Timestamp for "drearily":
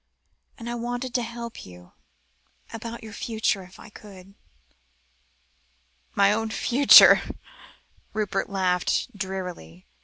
9.15-9.85